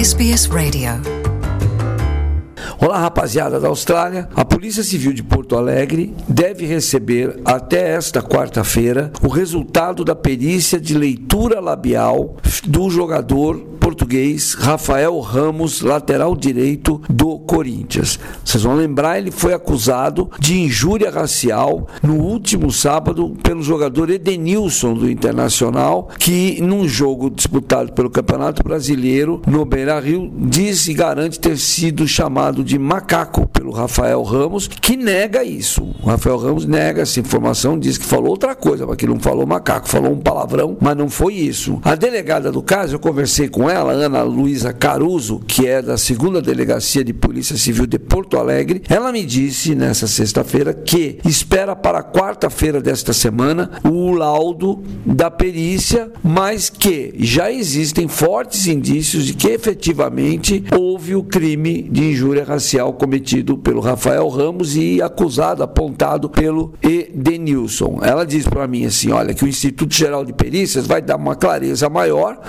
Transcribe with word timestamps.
SBS 0.00 0.46
Radio. 0.46 0.92
Olá, 2.80 3.00
rapaziada 3.00 3.60
da 3.60 3.68
Austrália. 3.68 4.30
A 4.34 4.46
Polícia 4.46 4.82
Civil 4.82 5.12
de 5.12 5.22
Porto 5.22 5.54
Alegre 5.54 6.14
deve 6.26 6.64
receber 6.64 7.38
até 7.44 7.96
esta 7.96 8.22
quarta-feira 8.22 9.12
o 9.22 9.28
resultado 9.28 10.02
da 10.02 10.16
perícia 10.16 10.80
de 10.80 10.96
leitura 10.96 11.60
labial 11.60 12.38
do 12.66 12.88
jogador 12.88 13.62
português 13.90 14.54
Rafael 14.54 15.18
Ramos, 15.18 15.80
lateral 15.80 16.36
direito 16.36 17.02
do 17.10 17.40
Corinthians. 17.40 18.20
Vocês 18.44 18.62
vão 18.62 18.76
lembrar, 18.76 19.18
ele 19.18 19.32
foi 19.32 19.52
acusado 19.52 20.30
de 20.38 20.60
injúria 20.60 21.10
racial 21.10 21.88
no 22.00 22.14
último 22.14 22.70
sábado 22.70 23.36
pelo 23.42 23.64
jogador 23.64 24.08
Edenilson 24.08 24.94
do 24.94 25.10
Internacional, 25.10 26.08
que 26.20 26.60
num 26.62 26.86
jogo 26.86 27.28
disputado 27.28 27.92
pelo 27.92 28.08
Campeonato 28.08 28.62
Brasileiro 28.62 29.42
no 29.44 29.64
Beira-Rio 29.64 30.32
diz 30.36 30.86
e 30.86 30.94
garante 30.94 31.40
ter 31.40 31.58
sido 31.58 32.06
chamado 32.06 32.62
de 32.62 32.78
macaco 32.78 33.48
pelo 33.48 33.72
Rafael 33.72 34.22
Ramos, 34.22 34.68
que 34.68 34.96
nega 34.96 35.42
isso. 35.42 35.82
O 36.00 36.06
Rafael 36.06 36.36
Ramos 36.36 36.64
nega 36.64 37.02
essa 37.02 37.18
informação, 37.18 37.76
diz 37.76 37.98
que 37.98 38.04
falou 38.04 38.30
outra 38.30 38.54
coisa, 38.54 38.86
mas 38.86 38.96
que 38.96 39.06
não 39.06 39.18
falou 39.18 39.44
macaco, 39.44 39.88
falou 39.88 40.12
um 40.12 40.20
palavrão, 40.20 40.76
mas 40.80 40.96
não 40.96 41.08
foi 41.08 41.34
isso. 41.34 41.80
A 41.84 41.96
delegada 41.96 42.52
do 42.52 42.62
caso, 42.62 42.94
eu 42.94 43.00
conversei 43.00 43.48
com 43.48 43.68
ela, 43.68 43.79
Ana 43.88 44.22
Luísa 44.22 44.72
Caruso, 44.72 45.40
que 45.46 45.66
é 45.66 45.80
da 45.80 45.96
segunda 45.96 46.40
delegacia 46.42 47.02
de 47.02 47.12
Polícia 47.12 47.56
Civil 47.56 47.86
de 47.86 47.98
Porto 47.98 48.36
Alegre, 48.36 48.82
ela 48.88 49.12
me 49.12 49.24
disse 49.24 49.74
nessa 49.74 50.06
sexta-feira 50.06 50.72
que 50.74 51.18
espera 51.24 51.74
para 51.74 52.02
quarta-feira 52.02 52.80
desta 52.80 53.12
semana 53.12 53.70
o 53.84 54.12
laudo 54.12 54.82
da 55.04 55.30
perícia, 55.30 56.10
mas 56.22 56.68
que 56.68 57.14
já 57.18 57.50
existem 57.50 58.08
fortes 58.08 58.66
indícios 58.66 59.24
de 59.26 59.34
que 59.34 59.48
efetivamente 59.48 60.64
houve 60.76 61.14
o 61.14 61.22
crime 61.22 61.82
de 61.82 62.10
injúria 62.10 62.44
racial 62.44 62.92
cometido 62.92 63.56
pelo 63.58 63.80
Rafael 63.80 64.28
Ramos 64.28 64.76
e 64.76 65.00
acusado, 65.02 65.62
apontado 65.62 66.28
pelo 66.28 66.74
Edenilson. 66.82 68.00
Ela 68.02 68.24
diz 68.24 68.46
para 68.46 68.66
mim 68.66 68.84
assim: 68.84 69.10
olha, 69.10 69.34
que 69.34 69.44
o 69.44 69.48
Instituto 69.48 69.94
Geral 69.94 70.24
de 70.24 70.32
Perícias 70.32 70.86
vai 70.86 71.00
dar 71.00 71.16
uma 71.16 71.34
clareza 71.36 71.88
maior 71.88 72.40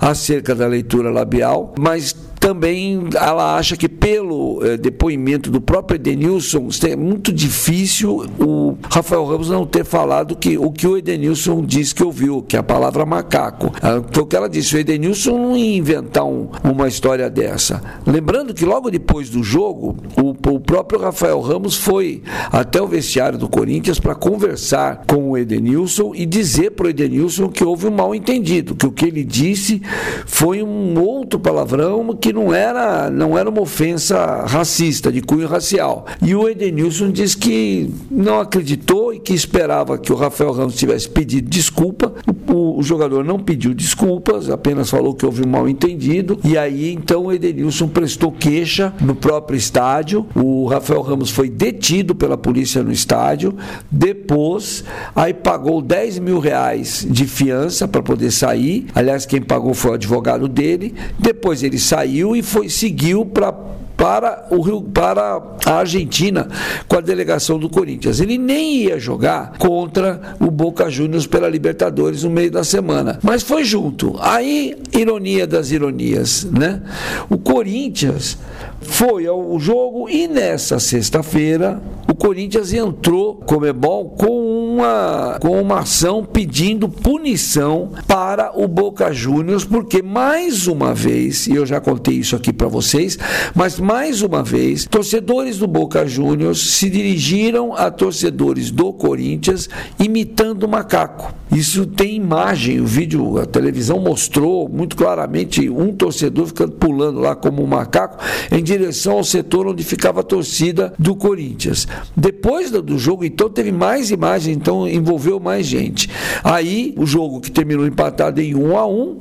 acerca 0.00 0.54
da 0.54 0.66
leitura 0.70 1.10
labial, 1.10 1.74
mas 1.78 2.14
também 2.40 3.08
ela 3.14 3.56
acha 3.56 3.76
que 3.76 3.88
pelo 3.88 4.49
eh, 4.62 4.76
depoimento 4.76 5.50
do 5.50 5.60
próprio 5.60 5.96
Edenilson 5.96 6.68
é 6.88 6.96
muito 6.96 7.32
difícil 7.32 8.26
o 8.38 8.76
Rafael 8.90 9.24
Ramos 9.24 9.48
não 9.48 9.66
ter 9.66 9.84
falado 9.84 10.36
que 10.36 10.56
o 10.58 10.70
que 10.70 10.86
o 10.86 10.96
Edenilson 10.96 11.64
disse 11.64 11.94
que 11.94 12.02
ouviu, 12.02 12.42
que 12.42 12.56
é 12.56 12.58
a 12.58 12.62
palavra 12.62 13.04
macaco. 13.04 13.72
Ah, 13.82 14.02
foi 14.10 14.22
o 14.22 14.26
que 14.26 14.36
ela 14.36 14.48
disse, 14.48 14.76
o 14.76 14.78
Edenilson 14.78 15.38
não 15.38 15.56
ia 15.56 15.76
inventar 15.76 16.24
um, 16.24 16.48
uma 16.64 16.88
história 16.88 17.28
dessa. 17.28 17.82
Lembrando 18.06 18.54
que 18.54 18.64
logo 18.64 18.90
depois 18.90 19.30
do 19.30 19.42
jogo, 19.42 19.96
o, 20.16 20.30
o 20.30 20.60
próprio 20.60 21.00
Rafael 21.00 21.40
Ramos 21.40 21.76
foi 21.76 22.22
até 22.50 22.80
o 22.80 22.86
vestiário 22.86 23.38
do 23.38 23.48
Corinthians 23.48 23.98
para 23.98 24.14
conversar 24.14 25.04
com 25.06 25.30
o 25.30 25.38
Edenilson 25.38 26.12
e 26.14 26.26
dizer 26.26 26.72
para 26.72 26.86
o 26.86 26.90
Edenilson 26.90 27.48
que 27.48 27.64
houve 27.64 27.86
um 27.86 27.90
mal 27.90 28.14
entendido, 28.14 28.74
que 28.74 28.86
o 28.86 28.92
que 28.92 29.06
ele 29.06 29.24
disse 29.24 29.82
foi 30.26 30.62
um 30.62 30.98
outro 31.00 31.38
palavrão 31.38 32.16
que 32.16 32.32
não 32.32 32.54
era, 32.54 33.10
não 33.10 33.36
era 33.36 33.48
uma 33.48 33.60
ofensa 33.60 34.44
racista, 34.50 35.12
de 35.12 35.22
cunho 35.22 35.46
racial. 35.46 36.04
E 36.20 36.34
o 36.34 36.48
Edenilson 36.48 37.10
disse 37.10 37.36
que 37.36 37.90
não 38.10 38.40
acreditou 38.40 39.14
e 39.14 39.20
que 39.20 39.32
esperava 39.32 39.96
que 39.96 40.12
o 40.12 40.16
Rafael 40.16 40.52
Ramos 40.52 40.74
tivesse 40.74 41.08
pedido 41.08 41.48
desculpa. 41.48 42.12
O, 42.48 42.78
o 42.78 42.82
jogador 42.82 43.24
não 43.24 43.38
pediu 43.38 43.72
desculpas, 43.72 44.50
apenas 44.50 44.90
falou 44.90 45.14
que 45.14 45.24
houve 45.24 45.44
um 45.46 45.48
mal 45.48 45.68
entendido. 45.68 46.38
E 46.44 46.58
aí 46.58 46.92
então 46.92 47.26
o 47.26 47.32
Edenilson 47.32 47.88
prestou 47.88 48.32
queixa 48.32 48.92
no 49.00 49.14
próprio 49.14 49.56
estádio. 49.56 50.26
O 50.34 50.66
Rafael 50.66 51.00
Ramos 51.00 51.30
foi 51.30 51.48
detido 51.48 52.14
pela 52.14 52.36
polícia 52.36 52.82
no 52.82 52.90
estádio. 52.90 53.54
Depois, 53.90 54.84
aí 55.14 55.32
pagou 55.32 55.80
10 55.80 56.18
mil 56.18 56.40
reais 56.40 57.06
de 57.08 57.24
fiança 57.24 57.86
para 57.86 58.02
poder 58.02 58.32
sair. 58.32 58.86
Aliás, 58.94 59.24
quem 59.24 59.40
pagou 59.40 59.74
foi 59.74 59.92
o 59.92 59.94
advogado 59.94 60.48
dele. 60.48 60.92
Depois 61.18 61.62
ele 61.62 61.78
saiu 61.78 62.34
e 62.34 62.42
foi 62.42 62.68
seguiu 62.68 63.24
para 63.24 63.52
para 64.00 64.46
o 64.50 64.62
Rio, 64.62 64.80
para 64.80 65.42
a 65.66 65.72
Argentina 65.74 66.48
com 66.88 66.96
a 66.96 67.02
delegação 67.02 67.58
do 67.58 67.68
Corinthians. 67.68 68.18
Ele 68.18 68.38
nem 68.38 68.76
ia 68.76 68.98
jogar 68.98 69.58
contra 69.58 70.34
o 70.40 70.50
Boca 70.50 70.88
Juniors 70.88 71.26
pela 71.26 71.46
Libertadores 71.46 72.24
no 72.24 72.30
meio 72.30 72.50
da 72.50 72.64
semana, 72.64 73.18
mas 73.22 73.42
foi 73.42 73.62
junto. 73.62 74.16
Aí, 74.18 74.74
ironia 74.96 75.46
das 75.46 75.70
ironias, 75.70 76.44
né? 76.44 76.80
O 77.28 77.36
Corinthians 77.36 78.38
foi 78.80 79.26
ao 79.26 79.58
jogo 79.60 80.08
e 80.08 80.26
nessa 80.26 80.78
sexta-feira 80.78 81.82
o 82.08 82.14
Corinthians 82.14 82.72
entrou 82.72 83.34
Comebol 83.34 84.08
com 84.10 84.59
uma 84.80 85.38
com 85.38 85.60
uma 85.60 85.80
ação 85.80 86.24
pedindo 86.24 86.88
punição 86.88 87.90
para 88.06 88.58
o 88.58 88.66
Boca 88.66 89.12
Juniors 89.12 89.64
porque 89.64 90.00
mais 90.02 90.66
uma 90.66 90.94
vez, 90.94 91.46
e 91.46 91.54
eu 91.54 91.66
já 91.66 91.80
contei 91.80 92.14
isso 92.14 92.34
aqui 92.34 92.52
para 92.52 92.66
vocês, 92.66 93.18
mas 93.54 93.78
mais 93.78 94.22
uma 94.22 94.42
vez, 94.42 94.86
torcedores 94.86 95.58
do 95.58 95.66
Boca 95.66 96.06
Juniors 96.06 96.72
se 96.72 96.88
dirigiram 96.88 97.74
a 97.74 97.90
torcedores 97.90 98.70
do 98.70 98.92
Corinthians 98.92 99.68
imitando 99.98 100.66
macaco. 100.66 101.39
Isso 101.52 101.84
tem 101.84 102.14
imagem, 102.14 102.80
o 102.80 102.86
vídeo, 102.86 103.38
a 103.38 103.44
televisão 103.44 103.98
mostrou 103.98 104.68
muito 104.68 104.94
claramente 104.94 105.68
um 105.68 105.92
torcedor 105.92 106.46
ficando 106.46 106.72
pulando 106.72 107.18
lá 107.18 107.34
como 107.34 107.62
um 107.62 107.66
macaco 107.66 108.18
em 108.52 108.62
direção 108.62 109.14
ao 109.14 109.24
setor 109.24 109.66
onde 109.66 109.82
ficava 109.82 110.20
a 110.20 110.22
torcida 110.22 110.92
do 110.98 111.16
Corinthians. 111.16 111.88
Depois 112.16 112.70
do 112.70 112.98
jogo, 112.98 113.24
então, 113.24 113.50
teve 113.50 113.72
mais 113.72 114.10
imagens, 114.10 114.56
então 114.56 114.86
envolveu 114.86 115.40
mais 115.40 115.66
gente. 115.66 116.08
Aí, 116.44 116.94
o 116.96 117.04
jogo 117.04 117.40
que 117.40 117.50
terminou 117.50 117.86
empatado 117.86 118.40
em 118.40 118.54
1 118.54 118.78
a 118.78 118.86
1 118.86 119.20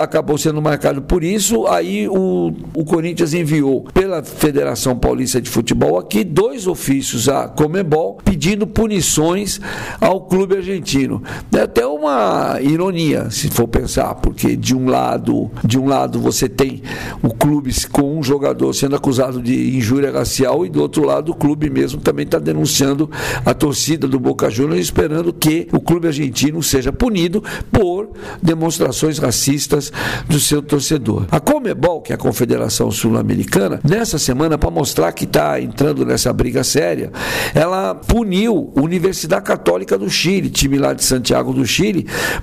acabou 0.00 0.38
sendo 0.38 0.62
marcado 0.62 1.02
por 1.02 1.22
isso. 1.22 1.66
Aí, 1.66 2.08
o, 2.08 2.52
o 2.74 2.84
Corinthians 2.84 3.34
enviou 3.34 3.82
pela 3.92 4.22
Federação 4.22 4.96
Paulista 4.96 5.40
de 5.40 5.50
Futebol 5.50 5.98
aqui 5.98 6.24
dois 6.24 6.66
ofícios 6.66 7.28
à 7.28 7.46
Comebol 7.48 8.18
pedindo 8.24 8.66
punições 8.66 9.60
ao 10.00 10.22
clube 10.22 10.56
argentino. 10.56 11.22
Até 11.58 11.84
uma 11.98 12.60
ironia, 12.60 13.28
se 13.28 13.48
for 13.50 13.66
pensar, 13.66 14.14
porque 14.14 14.54
de 14.54 14.74
um 14.74 14.88
lado, 14.88 15.50
de 15.64 15.76
um 15.76 15.88
lado 15.88 16.20
você 16.20 16.48
tem 16.48 16.80
o 17.20 17.34
clube 17.34 17.74
com 17.90 18.18
um 18.18 18.22
jogador 18.22 18.72
sendo 18.72 18.94
acusado 18.94 19.42
de 19.42 19.76
injúria 19.76 20.12
racial 20.12 20.64
e 20.64 20.68
do 20.68 20.80
outro 20.80 21.04
lado 21.04 21.32
o 21.32 21.34
clube 21.34 21.68
mesmo 21.68 22.00
também 22.00 22.24
está 22.24 22.38
denunciando 22.38 23.10
a 23.44 23.52
torcida 23.52 24.06
do 24.06 24.20
Boca 24.20 24.48
Juniors 24.48 24.80
esperando 24.80 25.32
que 25.32 25.66
o 25.72 25.80
clube 25.80 26.06
argentino 26.06 26.62
seja 26.62 26.92
punido 26.92 27.42
por 27.72 28.10
demonstrações 28.40 29.18
racistas 29.18 29.92
do 30.28 30.38
seu 30.38 30.62
torcedor. 30.62 31.26
A 31.32 31.40
Comebol, 31.40 32.00
que 32.00 32.12
é 32.12 32.14
a 32.14 32.18
Confederação 32.18 32.92
Sul-Americana, 32.92 33.80
nessa 33.82 34.18
semana 34.18 34.56
para 34.56 34.70
mostrar 34.70 35.10
que 35.10 35.24
está 35.24 35.60
entrando 35.60 36.06
nessa 36.06 36.32
briga 36.32 36.62
séria, 36.62 37.10
ela 37.52 37.94
puniu 37.94 38.72
a 38.76 38.80
Universidade 38.80 39.44
Católica 39.44 39.98
do 39.98 40.08
Chile, 40.08 40.48
time 40.48 40.78
lá 40.78 40.92
de 40.92 41.04
Santiago 41.04 41.52
do 41.52 41.66
Chile 41.66 41.87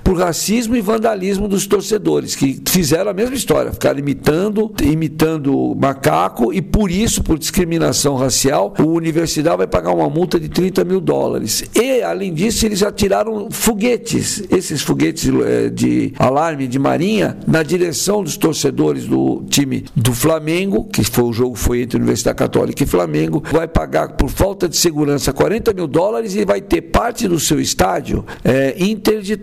por 0.04 0.18
racismo 0.18 0.76
e 0.76 0.82
vandalismo 0.82 1.48
dos 1.48 1.66
torcedores, 1.68 2.36
que 2.36 2.62
fizeram 2.68 3.12
a 3.12 3.14
mesma 3.14 3.36
história, 3.36 3.72
ficaram 3.72 4.00
imitando, 4.00 4.72
imitando 4.82 5.76
macaco 5.80 6.54
e 6.54 6.62
por 6.62 6.92
isso, 6.92 7.24
por 7.24 7.38
discriminação 7.38 8.16
racial, 8.16 8.74
a 8.78 8.84
universidade 8.84 9.58
vai 9.58 9.68
pagar 9.68 9.94
uma 9.94 10.10
multa 10.10 10.40
de 10.40 10.50
30 10.50 10.84
mil 10.84 11.00
dólares. 11.00 11.64
E, 11.76 12.02
além 12.02 12.34
disso, 12.34 12.66
eles 12.66 12.80
já 12.80 12.92
tiraram 12.92 13.50
foguetes, 13.50 14.44
esses 14.50 14.82
foguetes 14.82 15.30
eh, 15.30 15.70
de 15.70 16.14
alarme 16.18 16.68
de 16.68 16.80
marinha, 16.80 17.38
na 17.48 17.64
direção 17.64 18.24
dos 18.24 18.38
torcedores 18.38 19.06
do 19.06 19.44
time 19.50 19.86
do 19.96 20.14
Flamengo, 20.14 20.86
que 20.86 21.04
foi 21.04 21.24
o 21.24 21.34
jogo 21.34 21.56
foi 21.56 21.82
entre 21.82 21.98
Universidade 21.98 22.38
Católica 22.38 22.84
e 22.84 22.86
Flamengo, 22.86 23.44
vai 23.52 23.68
pagar 23.68 24.14
por 24.14 24.30
falta 24.30 24.68
de 24.68 24.78
segurança 24.78 25.32
40 25.32 25.74
mil 25.74 25.88
dólares 25.88 26.36
e 26.36 26.46
vai 26.46 26.62
ter 26.62 26.82
parte 26.82 27.28
do 27.28 27.40
seu 27.40 27.60
estádio 27.60 28.26
é, 28.44 28.76
interditado 28.78 29.35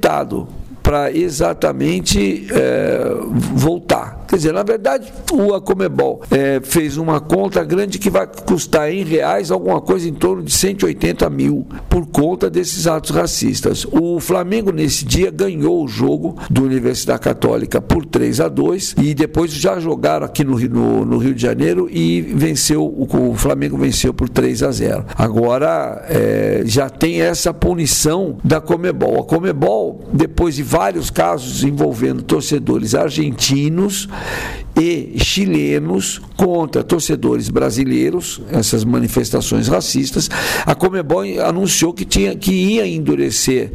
para 0.82 1.12
exatamente 1.12 2.46
é, 2.50 3.14
voltar. 3.54 4.21
Quer 4.32 4.36
dizer, 4.36 4.52
na 4.54 4.62
verdade, 4.62 5.12
o 5.30 5.52
Acomebol 5.52 6.22
é, 6.30 6.58
fez 6.64 6.96
uma 6.96 7.20
conta 7.20 7.62
grande 7.62 7.98
que 7.98 8.08
vai 8.08 8.26
custar 8.26 8.90
em 8.90 9.04
reais 9.04 9.50
alguma 9.50 9.78
coisa 9.78 10.08
em 10.08 10.14
torno 10.14 10.42
de 10.42 10.50
180 10.50 11.28
mil 11.28 11.66
por 11.86 12.06
conta 12.06 12.48
desses 12.48 12.86
atos 12.86 13.10
racistas. 13.10 13.86
O 13.92 14.18
Flamengo, 14.20 14.72
nesse 14.72 15.04
dia, 15.04 15.30
ganhou 15.30 15.84
o 15.84 15.86
jogo 15.86 16.34
do 16.48 16.64
Universidade 16.64 17.20
Católica 17.20 17.78
por 17.82 18.06
3 18.06 18.40
a 18.40 18.48
2 18.48 18.94
e 19.02 19.12
depois 19.12 19.52
já 19.52 19.78
jogaram 19.78 20.24
aqui 20.24 20.42
no, 20.42 20.58
no, 20.58 21.04
no 21.04 21.18
Rio 21.18 21.34
de 21.34 21.42
Janeiro 21.42 21.86
e 21.90 22.22
venceu, 22.22 22.86
o, 22.86 23.32
o, 23.32 23.34
Flamengo 23.34 23.76
venceu 23.76 24.14
por 24.14 24.30
3 24.30 24.62
a 24.62 24.70
0. 24.72 25.04
Agora 25.14 26.06
é, 26.08 26.62
já 26.64 26.88
tem 26.88 27.20
essa 27.20 27.52
punição 27.52 28.38
da 28.42 28.62
Comebol. 28.62 29.20
A 29.20 29.24
Comebol, 29.24 30.08
depois 30.10 30.54
de 30.54 30.62
vários 30.62 31.10
casos 31.10 31.62
envolvendo 31.62 32.22
torcedores 32.22 32.94
argentinos, 32.94 34.08
e 34.74 35.18
chilenos 35.18 36.20
contra 36.36 36.82
torcedores 36.82 37.48
brasileiros, 37.48 38.40
essas 38.50 38.84
manifestações 38.84 39.68
racistas. 39.68 40.30
A 40.64 40.74
Comebol 40.74 41.22
anunciou 41.44 41.92
que, 41.92 42.04
tinha, 42.04 42.34
que 42.34 42.52
ia 42.52 42.86
endurecer 42.86 43.72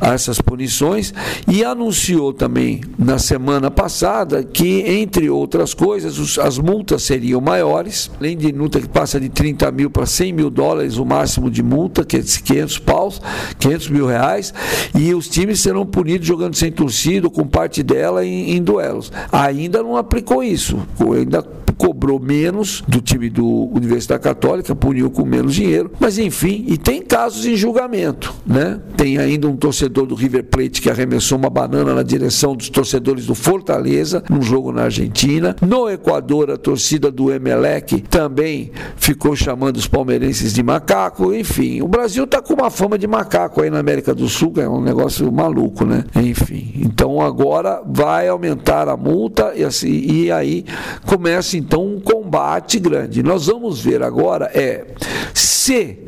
essas 0.00 0.40
punições 0.40 1.12
e 1.48 1.64
anunciou 1.64 2.32
também 2.32 2.80
na 2.98 3.18
semana 3.18 3.70
passada 3.70 4.44
que, 4.44 4.80
entre 4.82 5.28
outras 5.28 5.74
coisas, 5.74 6.18
os, 6.18 6.38
as 6.38 6.58
multas 6.58 7.02
seriam 7.02 7.40
maiores, 7.40 8.10
além 8.18 8.36
de 8.36 8.52
multa 8.52 8.80
que 8.80 8.88
passa 8.88 9.20
de 9.20 9.28
30 9.28 9.70
mil 9.72 9.90
para 9.90 10.06
100 10.06 10.32
mil 10.32 10.50
dólares, 10.50 10.96
o 10.96 11.04
máximo 11.04 11.50
de 11.50 11.62
multa, 11.62 12.04
que 12.04 12.16
é 12.16 12.20
de 12.20 12.42
500 12.42 12.78
paus, 12.78 13.20
500 13.58 13.88
mil 13.88 14.06
reais, 14.06 14.54
e 14.94 15.12
os 15.12 15.28
times 15.28 15.60
serão 15.60 15.84
punidos 15.84 16.26
jogando 16.26 16.54
sem 16.54 16.70
torcida, 16.70 17.28
com 17.28 17.46
parte 17.46 17.82
dela 17.82 18.24
em, 18.24 18.52
em 18.52 18.62
duelos. 18.62 19.10
Ainda 19.32 19.82
não 19.86 19.96
aplicou 19.96 20.42
isso, 20.42 20.78
ainda 21.16 21.46
cobrou 21.76 22.18
menos 22.18 22.82
do 22.88 23.00
time 23.00 23.28
do 23.28 23.46
Universidade 23.72 24.22
Católica, 24.22 24.74
puniu 24.74 25.10
com 25.10 25.24
menos 25.24 25.54
dinheiro, 25.54 25.90
mas 26.00 26.18
enfim, 26.18 26.64
e 26.66 26.76
tem 26.76 27.02
casos 27.02 27.46
em 27.46 27.56
julgamento, 27.56 28.34
né? 28.46 28.80
Tem 28.96 29.18
ainda 29.18 29.46
um 29.46 29.56
torcedor 29.56 30.06
do 30.06 30.14
River 30.14 30.44
Plate 30.44 30.80
que 30.80 30.90
arremessou 30.90 31.38
uma 31.38 31.50
banana 31.50 31.94
na 31.94 32.02
direção 32.02 32.56
dos 32.56 32.68
torcedores 32.68 33.26
do 33.26 33.34
Fortaleza, 33.34 34.22
num 34.30 34.42
jogo 34.42 34.72
na 34.72 34.84
Argentina. 34.84 35.54
No 35.60 35.88
Equador, 35.88 36.50
a 36.50 36.56
torcida 36.56 37.10
do 37.10 37.32
Emelec 37.32 38.00
também 38.02 38.72
ficou 38.96 39.36
chamando 39.36 39.76
os 39.76 39.86
palmeirenses 39.86 40.52
de 40.52 40.62
macaco, 40.62 41.34
enfim, 41.34 41.82
o 41.82 41.88
Brasil 41.88 42.24
está 42.24 42.40
com 42.40 42.54
uma 42.54 42.70
fama 42.70 42.98
de 42.98 43.06
macaco 43.06 43.62
aí 43.62 43.70
na 43.70 43.78
América 43.78 44.14
do 44.14 44.28
Sul, 44.28 44.52
é 44.56 44.68
um 44.68 44.80
negócio 44.80 45.30
maluco, 45.30 45.84
né? 45.84 46.04
Enfim, 46.16 46.72
então 46.76 47.20
agora 47.20 47.82
vai 47.86 48.28
aumentar 48.28 48.88
a 48.88 48.96
multa 48.96 49.52
e, 49.54 49.62
assim, 49.62 49.90
e 49.90 50.30
aí 50.30 50.64
começa 51.04 51.56
então 51.56 51.65
um 51.74 52.00
combate 52.00 52.78
grande. 52.78 53.22
Nós 53.22 53.46
vamos 53.46 53.80
ver 53.80 54.02
agora 54.02 54.50
é 54.54 54.86
se 55.34 55.98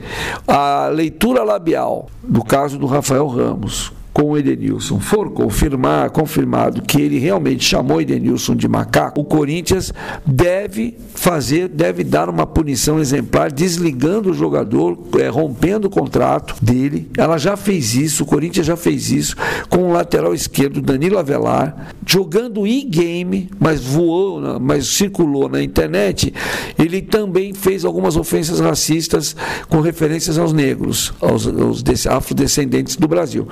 a 0.46 0.88
leitura 0.88 1.42
labial 1.42 2.08
do 2.22 2.44
caso 2.44 2.78
do 2.78 2.86
Rafael 2.86 3.26
Ramos 3.26 3.92
com 4.18 4.32
o 4.32 4.36
Edenilson 4.36 4.98
for 4.98 5.30
confirmar, 5.30 6.10
confirmado 6.10 6.82
que 6.82 7.00
ele 7.00 7.20
realmente 7.20 7.64
chamou 7.64 8.00
Edenilson 8.00 8.56
de 8.56 8.66
macaco, 8.66 9.20
o 9.20 9.24
Corinthians 9.24 9.94
deve 10.26 10.98
fazer, 11.14 11.68
deve 11.68 12.02
dar 12.02 12.28
uma 12.28 12.44
punição 12.44 12.98
exemplar, 12.98 13.52
desligando 13.52 14.30
o 14.30 14.34
jogador, 14.34 14.98
é, 15.20 15.28
rompendo 15.28 15.86
o 15.86 15.90
contrato 15.90 16.56
dele. 16.60 17.08
Ela 17.16 17.38
já 17.38 17.56
fez 17.56 17.94
isso, 17.94 18.24
o 18.24 18.26
Corinthians 18.26 18.66
já 18.66 18.76
fez 18.76 19.12
isso 19.12 19.36
com 19.68 19.84
o 19.84 19.92
lateral 19.92 20.34
esquerdo 20.34 20.82
Danilo 20.82 21.16
Avelar, 21.16 21.94
jogando 22.04 22.66
e-game, 22.66 23.48
mas 23.60 23.80
voou, 23.80 24.58
mas 24.58 24.88
circulou 24.88 25.48
na 25.48 25.62
internet. 25.62 26.34
Ele 26.76 27.00
também 27.02 27.54
fez 27.54 27.84
algumas 27.84 28.16
ofensas 28.16 28.58
racistas 28.58 29.36
com 29.68 29.80
referências 29.80 30.38
aos 30.38 30.52
negros, 30.52 31.12
aos, 31.20 31.46
aos 31.46 31.84
afrodescendentes 32.08 32.96
do 32.96 33.06
Brasil 33.06 33.46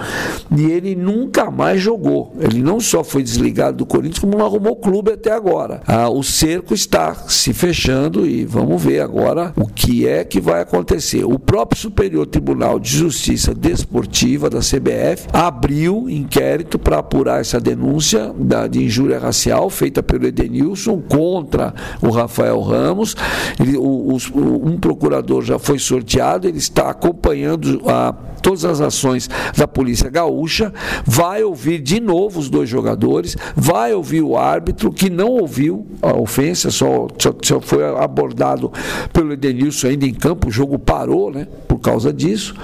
e 0.56 0.70
ele 0.70 0.94
nunca 0.94 1.50
mais 1.50 1.81
jogou. 1.81 2.35
Ele 2.41 2.62
não 2.62 2.81
só 2.81 3.05
foi 3.05 3.23
desligado 3.23 3.79
do 3.79 3.87
Corinthians, 3.87 4.19
como 4.19 4.38
não 4.38 4.47
arrumou 4.47 4.76
clube 4.76 5.12
até 5.12 5.31
agora. 5.31 5.82
Ah, 5.87 6.08
o 6.08 6.23
cerco 6.23 6.73
está 6.73 7.14
se 7.14 7.53
fechando 7.53 8.26
e 8.26 8.44
vamos 8.44 8.82
ver 8.82 9.00
agora 9.00 9.53
o 9.56 9.67
que 9.67 10.06
é 10.06 10.25
que 10.25 10.41
vai 10.41 10.62
acontecer. 10.62 11.25
O 11.25 11.38
próprio 11.38 11.81
Superior 11.81 12.26
Tribunal 12.26 12.79
de 12.81 12.91
Justiça 12.91 13.55
Desportiva 13.55 14.49
da 14.49 14.61
CBF 14.61 15.29
abriu 15.32 16.08
inquérito 16.08 16.79
para 16.79 16.99
apurar 16.99 17.41
essa 17.41 17.61
denúncia 17.61 18.32
da, 18.38 18.67
de 18.67 18.82
injúria 18.82 19.19
racial 19.19 19.69
feita 19.69 20.02
pelo 20.02 20.26
Edenilson 20.26 21.00
contra 21.00 21.75
o 22.00 22.11
Rafael 22.11 22.61
Ramos. 22.61 23.14
Ele, 23.61 23.76
o, 23.76 24.17
um 24.35 24.79
procurador 24.79 25.43
já 25.43 25.59
foi 25.59 25.79
sorteado, 25.79 26.49
ele 26.49 26.59
está 26.59 26.91
acompanhando 26.91 27.82
a, 27.87 28.14
todas 28.41 28.64
as 28.64 28.81
ações 28.81 29.29
da 29.56 29.67
Polícia 29.67 30.09
Gaúcha 30.09 30.36
Gaúcha, 30.37 30.73
vai 31.05 31.43
ouvir 31.43 31.81
de 31.81 31.99
novo 32.00 32.38
os 32.38 32.50
dois 32.50 32.69
jogadores, 32.69 33.37
vai 33.55 33.94
ouvir 33.94 34.21
o 34.21 34.37
árbitro 34.37 34.93
que 34.93 35.09
não 35.09 35.31
ouviu 35.31 35.87
a 36.03 36.15
ofensa, 36.15 36.71
só, 36.71 37.09
só, 37.19 37.35
só 37.43 37.61
foi 37.61 37.85
abordado 37.85 38.71
pelo 39.12 39.33
Edenilson 39.33 39.88
ainda 39.88 40.06
em 40.06 40.15
campo, 40.15 40.49
o 40.49 40.50
jogo 40.50 40.79
parou 40.79 41.31
né, 41.31 41.47
por 41.67 41.79
causa 41.79 42.12
disso. 42.12 42.55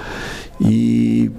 E 0.61 1.31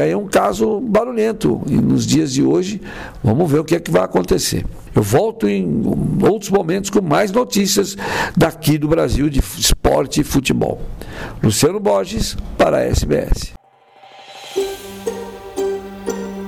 aí 0.00 0.10
é 0.10 0.16
um 0.16 0.26
caso 0.26 0.80
barulhento. 0.80 1.62
E 1.66 1.74
nos 1.74 2.04
dias 2.04 2.32
de 2.32 2.42
hoje, 2.42 2.80
vamos 3.22 3.50
ver 3.50 3.60
o 3.60 3.64
que 3.64 3.76
é 3.76 3.80
que 3.80 3.90
vai 3.90 4.02
acontecer. 4.02 4.66
Eu 4.94 5.02
volto 5.02 5.48
em 5.48 5.82
outros 6.28 6.50
momentos 6.50 6.90
com 6.90 7.00
mais 7.00 7.30
notícias 7.30 7.96
daqui 8.36 8.76
do 8.76 8.88
Brasil 8.88 9.30
de 9.30 9.38
esporte 9.38 10.20
e 10.20 10.24
futebol. 10.24 10.80
Luciano 11.42 11.78
Borges, 11.78 12.36
para 12.56 12.78
a 12.78 12.80
SBS. 12.80 13.57